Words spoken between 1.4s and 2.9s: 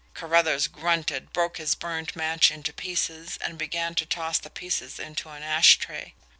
his burned match into